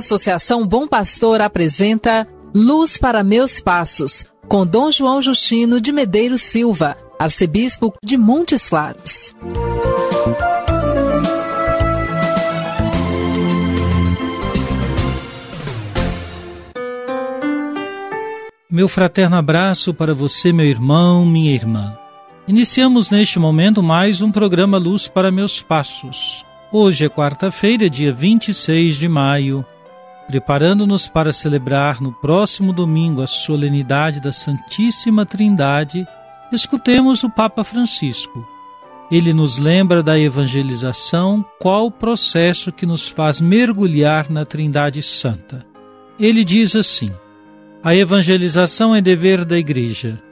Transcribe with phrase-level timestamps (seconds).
[0.00, 6.96] Associação Bom Pastor apresenta Luz para Meus Passos, com Dom João Justino de Medeiros Silva,
[7.18, 9.36] arcebispo de Montes Claros.
[18.70, 21.94] Meu fraterno abraço para você, meu irmão, minha irmã.
[22.48, 26.42] Iniciamos neste momento mais um programa Luz para Meus Passos.
[26.72, 29.62] Hoje é quarta-feira, dia 26 de maio.
[30.30, 36.06] Preparando-nos para celebrar no próximo domingo a solenidade da Santíssima Trindade,
[36.52, 38.46] escutemos o Papa Francisco.
[39.10, 45.66] Ele nos lembra da evangelização, qual o processo que nos faz mergulhar na Trindade Santa.
[46.16, 47.10] Ele diz assim:
[47.82, 50.22] A evangelização é dever da Igreja.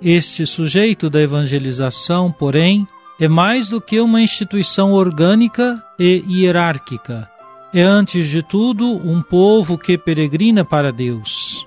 [0.00, 2.88] Este sujeito da evangelização, porém,
[3.20, 7.30] é mais do que uma instituição orgânica e hierárquica.
[7.74, 11.66] É, antes de tudo, um povo que peregrina para Deus.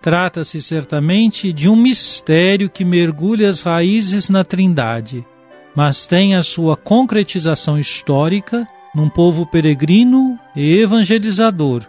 [0.00, 5.26] Trata-se certamente de um mistério que mergulha as raízes na Trindade,
[5.74, 11.82] mas tem a sua concretização histórica num povo peregrino e evangelizador,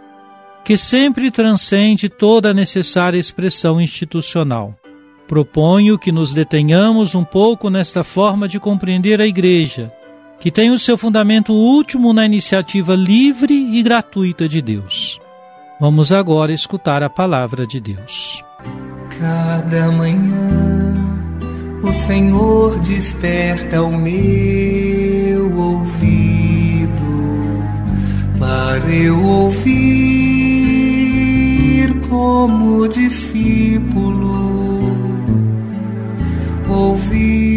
[0.64, 4.74] que sempre transcende toda a necessária expressão institucional.
[5.26, 9.92] Proponho que nos detenhamos um pouco nesta forma de compreender a Igreja,
[10.42, 15.20] que tem o seu fundamento último na iniciativa livre e gratuita de Deus.
[15.80, 18.42] Vamos agora escutar a palavra de Deus.
[19.20, 20.96] Cada manhã
[21.80, 26.90] o Senhor desperta o meu ouvido
[28.36, 29.62] para eu ouvir
[32.08, 34.42] como discípulo
[36.72, 37.51] ouvir,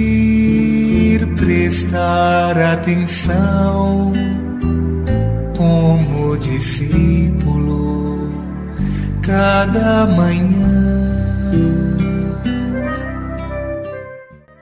[1.96, 4.12] prestar atenção
[5.58, 8.30] como discípulo
[9.24, 11.06] cada manhã.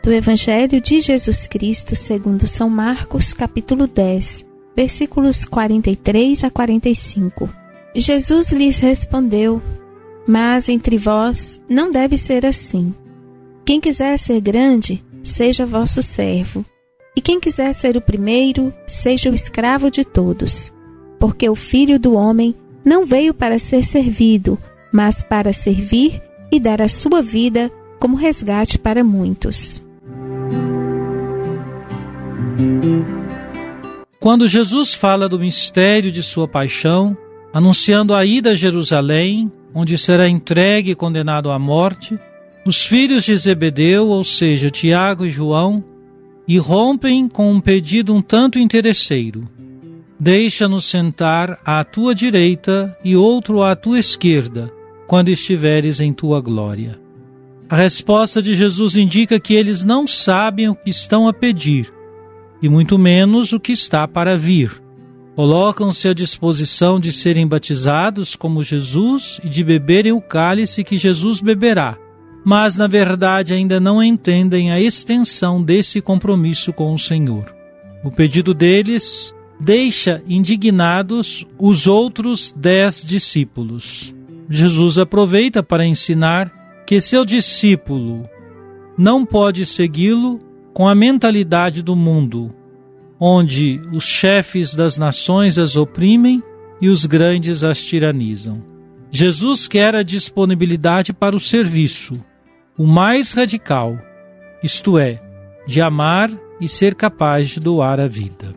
[0.04, 4.46] Do Evangelho de Jesus Cristo, segundo São Marcos, capítulo 10,
[4.76, 7.50] versículos 43 a 45.
[7.96, 9.60] Jesus lhes respondeu:
[10.28, 12.94] Mas entre vós não deve ser assim
[13.66, 16.66] quem quiser ser grande, seja vosso servo.
[17.16, 20.74] E quem quiser ser o primeiro, seja o escravo de todos.
[21.20, 24.58] Porque o filho do homem não veio para ser servido,
[24.92, 29.82] mas para servir e dar a sua vida como resgate para muitos.
[34.20, 37.16] Quando Jesus fala do mistério de sua paixão,
[37.54, 42.18] anunciando a ida a Jerusalém, onde será entregue e condenado à morte,
[42.66, 45.84] os filhos de Zebedeu, ou seja, Tiago e João,
[46.48, 49.48] irrompem com um pedido um tanto interesseiro.
[50.20, 54.72] Deixa-nos sentar à tua direita e outro à tua esquerda,
[55.08, 57.00] quando estiveres em tua glória.
[57.70, 61.92] A resposta de Jesus indica que eles não sabem o que estão a pedir,
[62.62, 64.82] e muito menos o que está para vir.
[65.36, 71.42] Colocam-se à disposição de serem batizados como Jesus e de beberem o cálice que Jesus
[71.42, 71.98] beberá
[72.44, 77.54] mas na verdade ainda não entendem a extensão desse compromisso com o Senhor.
[78.04, 84.14] O pedido deles deixa indignados os outros dez discípulos.
[84.50, 86.52] Jesus aproveita para ensinar
[86.86, 88.30] que seu discípulo
[88.98, 90.40] não pode segui-lo
[90.74, 92.54] com a mentalidade do mundo,
[93.20, 96.44] onde os chefes das nações as oprimem
[96.82, 98.62] e os grandes as tiranizam.
[99.10, 102.16] Jesus quer a disponibilidade para o serviço,
[102.78, 103.98] o mais radical,
[104.64, 105.22] isto é,
[105.68, 106.30] de amar
[106.60, 108.54] e ser capaz de doar a vida.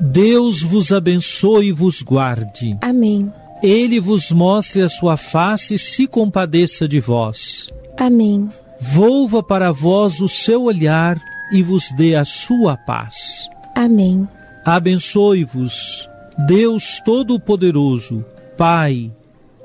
[0.00, 2.76] Deus vos abençoe e vos guarde.
[2.82, 3.32] Amém.
[3.62, 7.68] Ele vos mostre a sua face e se compadeça de vós.
[7.96, 8.48] Amém.
[8.80, 11.18] Volva para vós o seu olhar
[11.52, 13.48] e vos dê a sua paz.
[13.74, 14.28] Amém.
[14.64, 16.08] Abençoe-vos,
[16.46, 18.24] Deus Todo-Poderoso,
[18.62, 19.10] Pai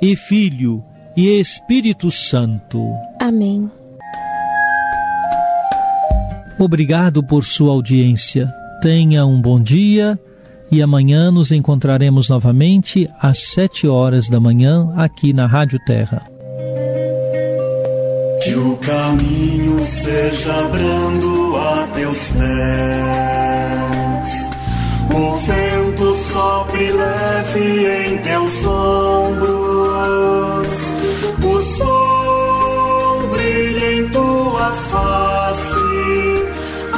[0.01, 0.83] e Filho
[1.15, 2.81] e Espírito Santo.
[3.19, 3.69] Amém.
[6.57, 8.51] Obrigado por sua audiência.
[8.81, 10.19] Tenha um bom dia
[10.71, 16.23] e amanhã nos encontraremos novamente às sete horas da manhã aqui na Rádio Terra.
[18.43, 22.47] Que o caminho seja brando a teus pés,
[25.13, 28.86] o vento sopre leve em teus ombros,